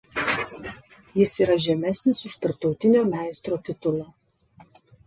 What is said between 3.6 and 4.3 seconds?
titulą.